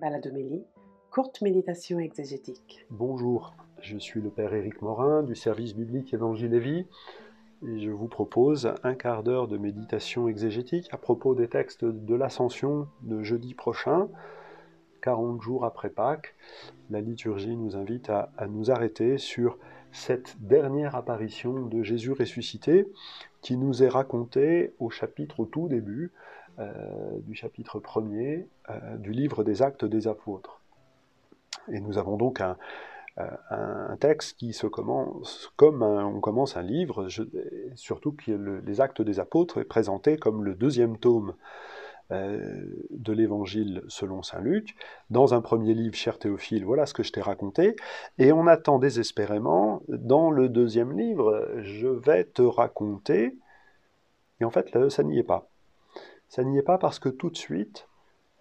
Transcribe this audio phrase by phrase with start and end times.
[0.00, 0.64] Baladomélie,
[1.10, 2.86] courte méditation exégétique.
[2.90, 6.86] Bonjour, je suis le Père Éric Morin du service biblique Évangile et Vie
[7.62, 12.88] je vous propose un quart d'heure de méditation exégétique à propos des textes de l'Ascension
[13.02, 14.08] de jeudi prochain,
[15.02, 16.34] 40 jours après Pâques.
[16.88, 19.58] La liturgie nous invite à, nous arrêter sur
[19.92, 22.86] cette dernière apparition de Jésus ressuscité
[23.42, 26.12] qui nous est racontée au chapitre au tout début,
[26.58, 30.60] du chapitre 1er euh, du livre des actes des apôtres.
[31.72, 32.56] Et nous avons donc un,
[33.18, 37.08] euh, texte qui se commence comme on commence un livre,
[37.74, 38.32] surtout que
[38.64, 41.34] les actes des apôtres est présenté comme le deuxième tome
[42.10, 44.74] de l'évangile selon saint Luc.
[45.10, 47.76] Dans un premier livre, cher Théophile, voilà ce que je t'ai raconté.
[48.18, 53.36] Et on attend désespérément, dans le deuxième livre, je vais te raconter.
[54.40, 55.49] Et en fait, ça n'y est pas.
[56.30, 57.88] Ça n'y est pas parce que tout de suite,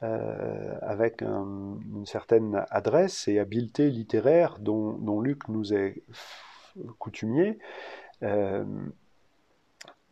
[0.03, 6.03] euh, avec une certaine adresse et habileté littéraire dont, Luc nous est
[6.99, 7.57] coutumier,
[8.21, 8.63] euh,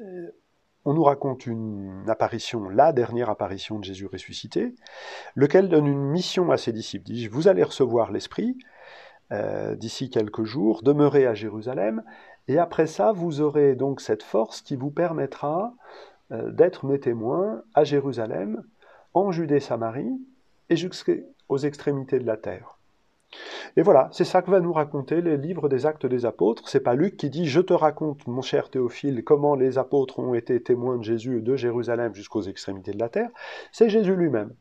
[0.01, 0.31] euh,
[0.85, 4.73] on nous raconte une apparition, la dernière apparition de Jésus ressuscité,
[5.35, 7.05] lequel donne une mission à ses disciples.
[7.05, 8.57] Dit, vous allez recevoir l'Esprit
[9.75, 12.01] d'ici quelques jours, demeurez à Jérusalem,
[12.47, 17.63] et après ça, vous aurez donc cette force qui vous permettra euh, d'être mes témoins
[17.73, 18.63] à Jérusalem,
[19.13, 20.19] en Judée-Samarie
[20.69, 22.77] et jusqu'aux extrémités de la terre.
[23.75, 26.67] Et voilà, c'est ça que va nous raconter les livres des actes des apôtres.
[26.67, 30.33] C'est pas Luc qui dit Je te raconte, mon cher Théophile, comment les apôtres ont
[30.33, 33.29] été témoins de Jésus de Jérusalem jusqu'aux extrémités de la terre.
[33.71, 34.53] C'est Jésus lui-même.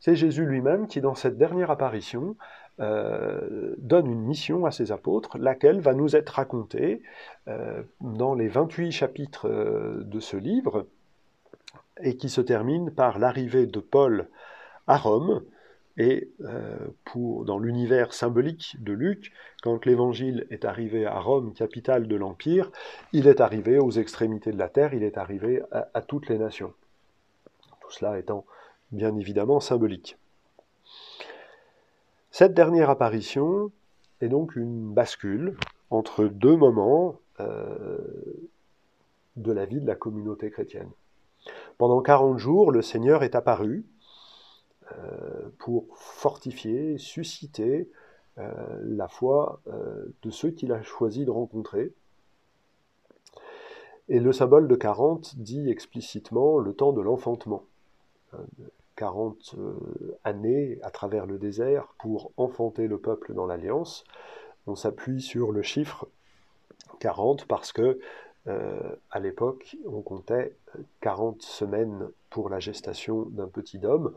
[0.00, 2.36] C'est Jésus lui-même qui, dans cette dernière apparition,
[2.80, 7.02] euh, donne une mission à ses apôtres, laquelle va nous être racontée
[7.48, 10.86] euh, dans les 28 chapitres euh, de ce livre,
[12.00, 14.28] et qui se termine par l'arrivée de Paul
[14.86, 15.42] à Rome,
[16.00, 16.30] et
[17.04, 19.32] pour, dans l'univers symbolique de Luc,
[19.64, 22.70] quand l'évangile est arrivé à Rome, capitale de l'Empire,
[23.12, 26.38] il est arrivé aux extrémités de la terre, il est arrivé à, à toutes les
[26.38, 26.72] nations.
[27.80, 28.46] Tout cela étant
[28.92, 30.16] bien évidemment symbolique.
[32.30, 33.72] Cette dernière apparition
[34.20, 35.56] est donc une bascule
[35.90, 37.98] entre deux moments euh,
[39.36, 40.90] de la vie de la communauté chrétienne.
[41.78, 43.86] Pendant 40 jours, le Seigneur est apparu
[44.92, 47.88] euh, pour fortifier, susciter
[48.36, 48.52] euh,
[48.82, 49.60] la foi
[50.22, 51.92] de ceux qu'il a choisi de rencontrer.
[54.10, 57.64] Et le symbole de 40 dit explicitement le temps de l'enfantement.
[58.98, 64.02] 40 euh, années à travers le désert pour enfanter le peuple dans l'alliance.
[64.66, 66.08] On s'appuie sur le chiffre
[66.98, 68.00] 40 parce que
[68.48, 70.56] euh, à l'époque, on comptait
[71.00, 74.14] 40 semaines pour la gestation d'un petit homme.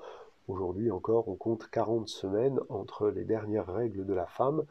[0.48, 4.64] Aujourd'hui encore, on compte 40 semaines entre les dernières règles de la femme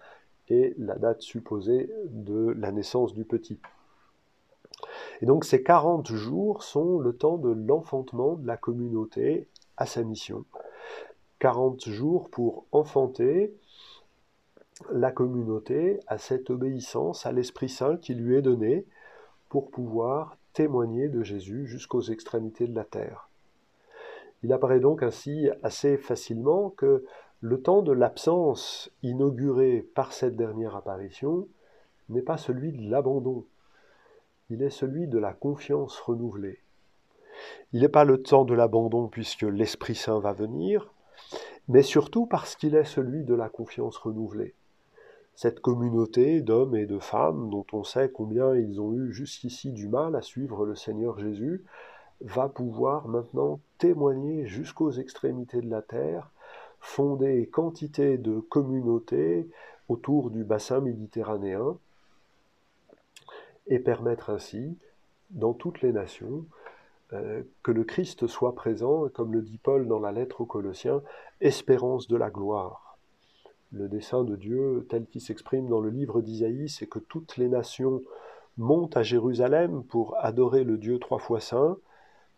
[0.48, 3.60] et la date supposée de la naissance du petit.
[5.22, 9.46] Et donc ces 40 jours sont le temps de l'enfantement de la communauté
[9.80, 10.44] à sa mission.
[11.40, 13.52] 40 jours pour enfanter
[14.92, 18.86] la communauté à cette obéissance à l'Esprit Saint qui lui est donné
[19.48, 23.30] pour pouvoir témoigner de Jésus jusqu'aux extrémités de la terre.
[24.42, 27.04] Il apparaît donc ainsi assez facilement que
[27.40, 31.48] le temps de l'absence inauguré par cette dernière apparition
[32.10, 33.46] n'est pas celui de l'abandon,
[34.50, 36.58] il est celui de la confiance renouvelée.
[37.72, 40.92] Il n'est pas le temps de l'abandon puisque l'Esprit Saint va venir,
[41.68, 44.54] mais surtout parce qu'il est celui de la confiance renouvelée.
[45.34, 49.88] Cette communauté d'hommes et de femmes dont on sait combien ils ont eu jusqu'ici du
[49.88, 51.64] mal à suivre le Seigneur Jésus,
[52.20, 56.30] va pouvoir maintenant témoigner jusqu'aux extrémités de la terre,
[56.80, 59.48] fonder quantité de communautés
[59.88, 61.78] autour du bassin méditerranéen,
[63.66, 64.76] et permettre ainsi,
[65.30, 66.44] dans toutes les nations,
[67.62, 71.02] que le Christ soit présent, comme le dit Paul dans la lettre aux Colossiens,
[71.40, 72.98] espérance de la gloire.
[73.72, 77.48] Le dessein de Dieu, tel qu'il s'exprime dans le livre d'Isaïe, c'est que toutes les
[77.48, 78.02] nations
[78.58, 81.78] montent à Jérusalem pour adorer le Dieu trois fois saint.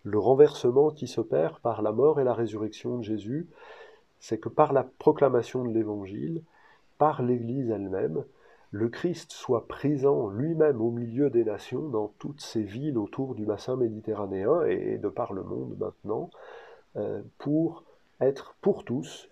[0.04, 3.48] Le renversement qui s'opère par la mort et la résurrection de Jésus,
[4.20, 6.42] c'est que par la proclamation de l'Évangile,
[6.98, 8.24] par l'Église elle-même,
[8.72, 13.44] le Christ soit présent lui-même au milieu des nations dans toutes ces villes autour du
[13.44, 16.30] bassin méditerranéen et de par le monde maintenant,
[16.96, 17.84] euh, pour
[18.20, 19.28] être pour tous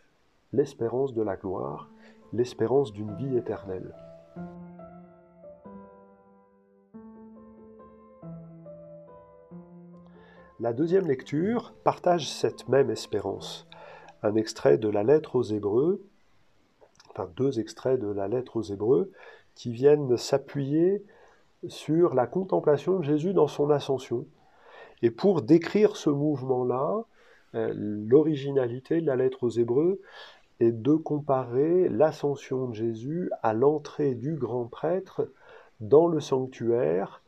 [0.52, 1.88] l'espérance de la gloire,
[2.34, 3.94] l'espérance d'une vie éternelle.
[10.60, 13.66] La deuxième lecture partage cette même espérance
[14.22, 16.02] un extrait de la lettre aux Hébreux,
[17.10, 19.10] enfin deux extraits de la lettre aux Hébreux,
[19.54, 21.04] qui viennent s'appuyer
[21.68, 24.26] sur la contemplation de Jésus dans son ascension.
[25.02, 27.04] Et pour décrire ce mouvement-là,
[27.54, 30.00] euh, l'originalité de la lettre aux Hébreux
[30.60, 35.30] est de comparer l'ascension de Jésus à l'entrée du grand prêtre
[35.80, 37.22] dans le sanctuaire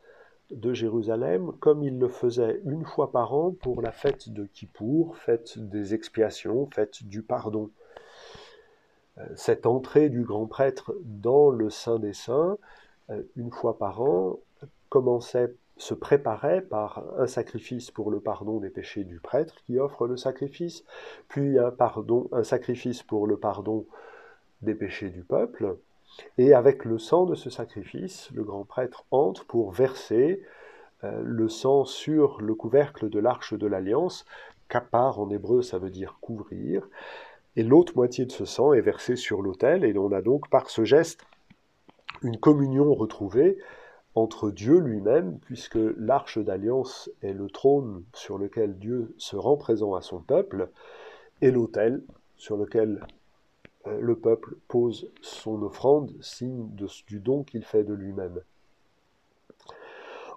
[0.51, 5.17] de Jérusalem, comme il le faisait une fois par an pour la fête de Kippour,
[5.17, 7.71] fête des expiations, fête du pardon.
[9.17, 12.57] Euh, cette entrée du grand prêtre dans le Saint des Saints,
[13.09, 14.39] euh, une fois par an,
[14.89, 20.07] commençait, se préparait par un sacrifice pour le pardon des péchés du prêtre qui offre
[20.07, 20.83] le sacrifice,
[21.27, 23.85] puis un, pardon, un sacrifice pour le pardon
[24.61, 25.77] des péchés du peuple,
[26.37, 30.43] et avec le sang de ce sacrifice, le grand prêtre entre pour verser
[31.03, 34.25] euh, le sang sur le couvercle de l'arche de l'alliance.
[34.69, 36.87] Kapar en hébreu, ça veut dire couvrir.
[37.55, 40.69] Et l'autre moitié de ce sang est versée sur l'autel, et on a donc par
[40.69, 41.21] ce geste
[42.21, 43.57] une communion retrouvée
[44.15, 49.95] entre Dieu lui-même, puisque l'arche d'alliance est le trône sur lequel Dieu se rend présent
[49.95, 50.69] à son peuple,
[51.41, 52.03] et l'autel
[52.37, 53.05] sur lequel
[53.87, 56.69] euh, le peuple pose son offrande, signe
[57.07, 58.41] du don qu'il fait de lui-même.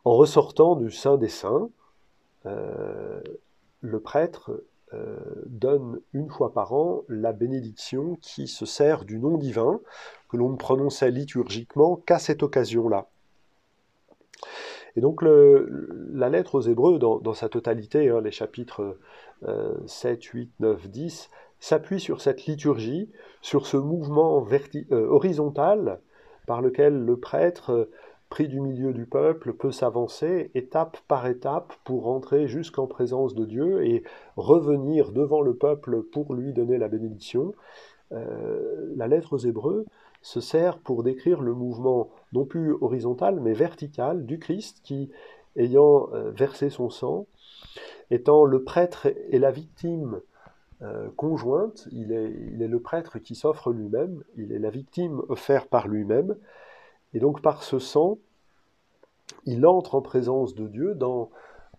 [0.05, 1.71] En ressortant du Saint des Saints,
[2.47, 3.21] euh,
[3.81, 4.63] le prêtre
[4.95, 5.17] euh,
[5.47, 9.81] donne une fois par an la bénédiction qui se sert du nom divin,
[10.29, 13.09] que l'on ne prononçait liturgiquement qu'à cette occasion-là.
[14.97, 18.99] Et donc la lettre aux Hébreux, dans, sa totalité, hein, les chapitres
[19.87, 23.11] 7, 8, 9, 10, s'appuie sur cette liturgie,
[23.41, 24.47] sur ce mouvement
[24.93, 26.01] euh, horizontal
[26.47, 27.89] par lequel le prêtre,
[28.41, 33.45] euh, du milieu du peuple, peut s'avancer étape par étape pour entrer jusqu'en présence de
[33.45, 34.03] Dieu et
[34.37, 37.55] revenir devant le peuple pour lui donner la bénédiction.
[38.13, 39.85] Euh, la lettre aux Hébreux
[40.23, 45.11] se sert pour décrire le mouvement non plus horizontal mais vertical du Christ qui,
[45.57, 47.27] ayant versé son sang,
[48.11, 50.21] étant le prêtre et la victime
[50.83, 55.23] euh, conjointe, il est, il est, le prêtre qui s'offre lui-même, il est la victime
[55.31, 56.37] offerte par lui-même,
[57.15, 58.19] et donc par ce sang,
[59.47, 61.31] il entre en présence de Dieu, dans,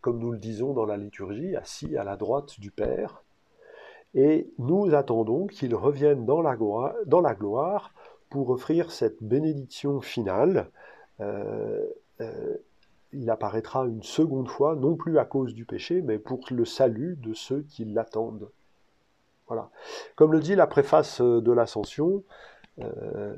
[0.01, 3.23] comme nous le disons dans la liturgie, assis à la droite du Père,
[4.13, 7.91] et nous attendons qu'il revienne dans la, gloire,
[8.29, 10.69] pour offrir cette bénédiction finale.
[11.19, 11.85] Euh,
[12.21, 12.55] euh,
[13.13, 17.17] il apparaîtra une seconde fois, non plus à cause du péché, mais pour le salut
[17.21, 18.49] de ceux qui l'attendent.
[19.47, 19.69] Voilà.
[20.15, 22.23] Comme le dit la préface de l'Ascension,
[22.79, 23.35] euh,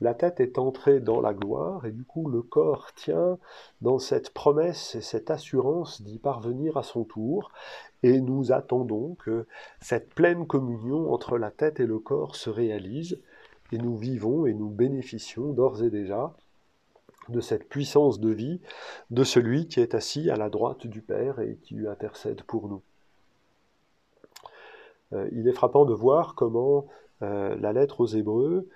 [0.00, 3.38] la tête est entrée dans la gloire et du coup le corps tient
[3.80, 7.50] dans cette promesse et cette assurance d'y parvenir à son tour
[8.02, 9.46] et nous attendons que
[9.80, 13.20] cette pleine communion entre la tête et le corps se réalise
[13.72, 16.34] et nous vivons et nous bénéficions d'ores et déjà
[17.28, 18.60] de cette puissance de vie
[19.10, 22.68] de celui qui est assis à la droite du Père et qui lui intercède pour
[22.68, 22.82] nous.
[25.12, 26.86] Euh, il est frappant de voir comment
[27.22, 28.68] euh, la lettre aux Hébreux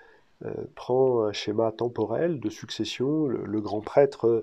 [0.75, 4.40] prend un schéma temporel de succession, le, grand prêtre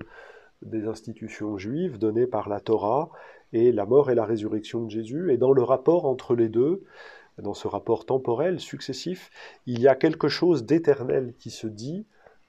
[0.62, 3.10] des institutions juives donné par la Torah
[3.52, 5.32] et la mort et la résurrection de Jésus.
[5.32, 6.84] Et dans le rapport entre les deux,
[7.38, 9.30] dans ce rapport temporel successif,
[9.66, 12.06] il y a quelque chose d'éternel qui se dit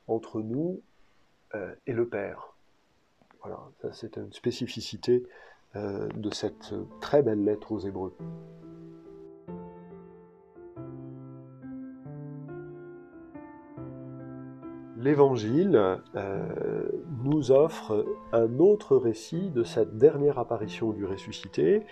[0.08, 0.82] entre nous
[1.88, 2.56] et le Père.
[3.42, 3.60] Voilà,
[3.94, 5.24] c'est une spécificité
[5.76, 8.16] de cette très belle lettre aux Hébreux.
[15.00, 16.90] l'Évangile euh,
[17.24, 21.86] nous offre un autre récit de cette dernière apparition du ressuscité,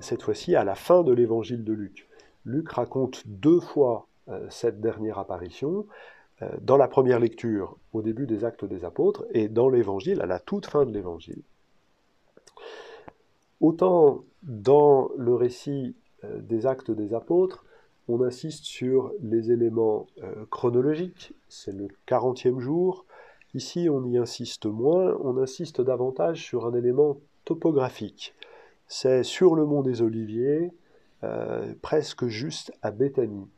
[0.00, 2.08] cette fois-ci à la fin de l'Évangile de Luc.
[2.46, 5.86] Luc raconte deux fois euh, cette dernière apparition,
[6.40, 10.26] euh, dans la première lecture au début des actes des apôtres et dans l'Évangile à
[10.26, 11.42] la toute fin de l'Évangile.
[13.60, 15.96] Autant dans le récit
[16.40, 17.63] des actes des apôtres,
[18.08, 23.06] on insiste sur les éléments euh, chronologiques, c'est le 40e jour.
[23.54, 28.34] Ici, on y insiste moins, on insiste davantage sur un élément topographique.
[28.86, 30.72] C'est sur le mont des Oliviers,
[31.22, 33.48] euh, presque juste à Béthanie.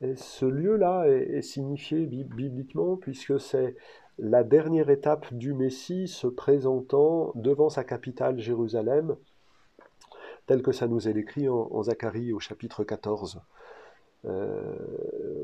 [0.00, 3.76] Et ce lieu-là est, signifié bibliquement puisque c'est
[4.18, 9.16] la dernière étape du Messie se présentant devant sa capitale Jérusalem
[10.46, 13.40] tel que ça nous est décrit en, Zacharie au chapitre 14.
[14.26, 14.74] Euh,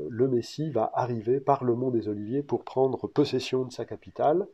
[0.09, 4.47] le Messie va arriver par le mont des Oliviers pour prendre possession de sa capitale.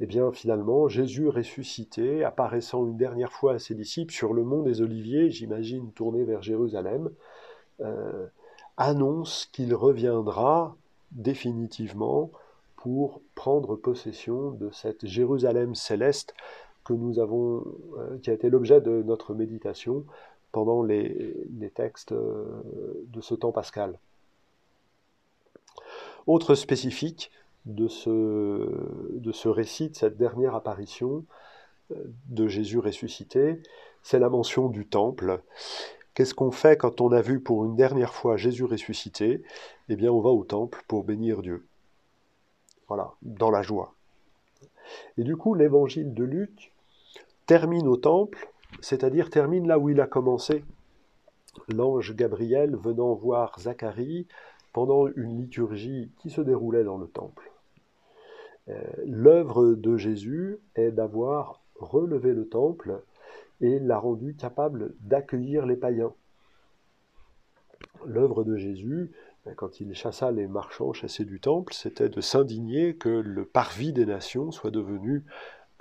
[0.00, 4.42] Et eh bien finalement, Jésus ressuscité, apparaissant une dernière fois à ses disciples sur le
[4.42, 7.10] mont des Oliviers, j'imagine tourné vers Jérusalem,
[7.80, 8.26] euh,
[8.76, 10.76] annonce qu'il reviendra
[11.12, 12.30] définitivement
[12.76, 16.34] pour prendre possession de cette Jérusalem céleste
[16.84, 17.64] que nous avons,
[17.98, 20.04] euh, qui a été l'objet de notre méditation
[20.50, 21.34] pendant les,
[21.74, 22.44] textes euh,
[23.06, 23.98] de ce temps pascal.
[26.26, 27.30] Autre spécifique
[27.64, 31.24] de ce, de ce récit, de cette dernière apparition
[31.90, 31.94] euh,
[32.28, 33.62] de Jésus ressuscité,
[34.02, 35.40] c'est la mention du temple.
[36.14, 39.42] Qu'est-ce qu'on fait quand on a vu pour une dernière fois Jésus ressuscité?
[39.88, 41.64] Eh bien, on va au temple pour bénir Dieu.
[42.88, 43.94] Voilà, dans la joie.
[45.16, 46.71] Et du coup, l'évangile de Luc
[47.46, 48.48] termine au temple,
[48.80, 50.64] c'est-à-dire termine là où il a commencé.
[51.68, 54.26] L'ange Gabriel venant voir Zacharie
[54.72, 57.50] pendant une liturgie qui se déroulait dans le temple.
[58.68, 63.02] Euh, l'œuvre de Jésus est d'avoir relevé le temple
[63.60, 66.14] et l'a rendu capable d'accueillir les païens.
[68.06, 69.12] L'œuvre de Jésus,
[69.44, 73.92] ben, quand il chassa les marchands chassés du temple, c'était de s'indigner que le parvis
[73.92, 75.24] des nations soit devenu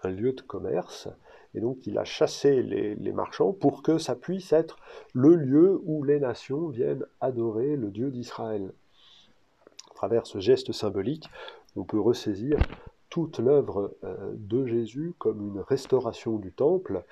[0.04, 1.08] un lieu de commerce.
[1.54, 4.78] Et donc il a chassé les, marchands pour que ça puisse être
[5.14, 8.72] le lieu où les nations viennent adorer le Dieu d'Israël.
[9.92, 11.30] À travers ce geste symbolique,
[11.76, 12.58] on peut ressaisir
[13.10, 17.04] toute l'œuvre euh, de Jésus comme une restauration du temple.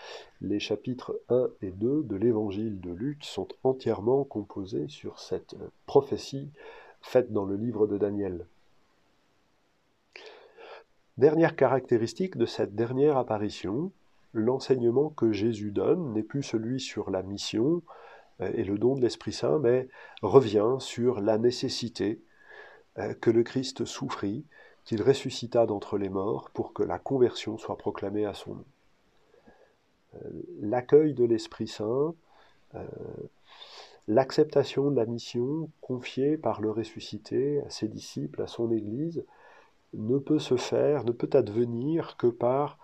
[0.42, 5.68] Les chapitres 1 et 2 de l'évangile de Luc sont entièrement composés sur cette euh,
[5.86, 6.50] prophétie
[7.02, 8.46] faite dans le livre de Daniel.
[11.18, 13.92] Dernière caractéristique de cette dernière apparition,
[14.34, 17.82] l'enseignement que Jésus donne n'est plus celui sur la mission
[18.42, 19.88] euh, et le don de l'Esprit Saint, mais
[20.22, 22.22] revient sur la nécessité
[23.22, 24.44] que le Christ souffrit
[24.84, 28.66] qu'il ressuscita d'entre les morts pour que la conversion soit proclamée à son nom.
[30.16, 30.30] Euh,
[30.62, 32.16] l'accueil de l'Esprit Saint,
[32.74, 32.84] euh,
[34.08, 39.24] l'acceptation de la mission confiée par le ressuscité à ses disciples, à son Église,
[39.94, 42.80] ne peut se faire, ne peut advenir que par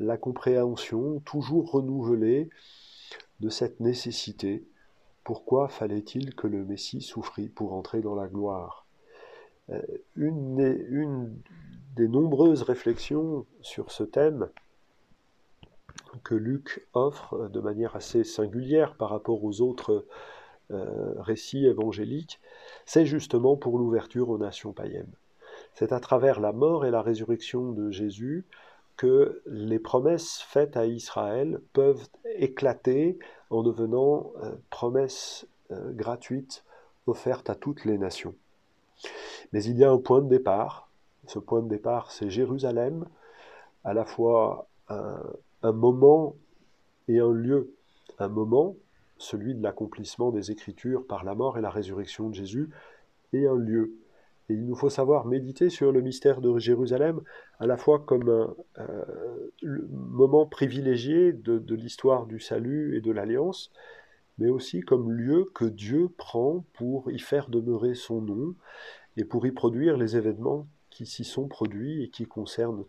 [0.00, 2.48] la compréhension toujours renouvelée
[3.40, 4.66] de cette nécessité.
[5.24, 8.86] Pourquoi fallait-il que le Messie souffrit pour entrer dans la gloire?
[9.68, 9.80] Euh,
[10.16, 11.36] une,
[11.96, 14.48] des, nombreuses réflexions sur ce thème
[16.24, 20.06] que Luc offre de manière assez singulière par rapport aux autres
[20.70, 22.40] euh, récits évangéliques,
[22.86, 25.12] c'est justement pour l'ouverture aux nations païennes.
[25.74, 28.46] C'est à travers la mort et la résurrection de Jésus
[29.00, 36.64] que les promesses faites à Israël peuvent éclater en devenant euh, promesses gratuites
[37.06, 38.34] offertes à toutes les nations.
[39.54, 40.90] Mais il y a un point de départ.
[41.26, 43.06] Ce point de départ, c'est Jérusalem,
[43.84, 46.36] à la fois un, moment
[47.08, 47.74] et un lieu.
[48.18, 48.76] Un moment,
[49.16, 52.68] celui de l'accomplissement des Écritures par la mort et la résurrection de Jésus,
[53.32, 53.94] et un lieu.
[54.50, 57.20] Et il nous faut savoir méditer sur le mystère de Jérusalem
[57.60, 58.28] à la fois comme
[58.76, 63.70] un euh, moment privilégié de l'histoire du salut et de l'alliance,
[64.38, 68.54] mais aussi comme lieu que Dieu prend pour y faire demeurer son nom
[69.16, 72.84] et pour y produire les événements qui s'y sont produits et qui concernent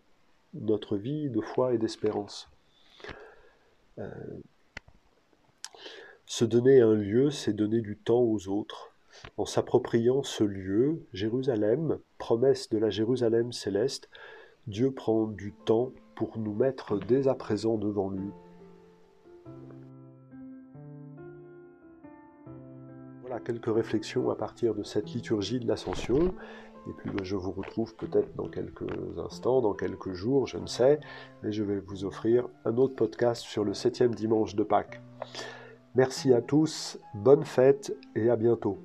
[0.54, 2.50] notre vie de foi et d'espérance.
[3.98, 4.08] Euh,
[6.26, 8.91] se donner un lieu, c'est donner du temps aux autres.
[9.36, 14.08] En s'appropriant ce lieu, Jérusalem, promesse de la Jérusalem céleste,
[14.66, 18.30] Dieu prend du temps pour nous mettre dès à présent devant lui.
[23.40, 26.34] quelques réflexions à partir de cette liturgie de l'Ascension.
[26.88, 30.66] Et puis ben, je vous retrouve peut-être dans quelques instants, dans quelques jours, je ne
[30.66, 30.98] sais,
[31.42, 35.00] mais je vais vous offrir un autre podcast sur le septième dimanche de Pâques.
[35.94, 38.78] Merci à tous, bonne fête et à bientôt.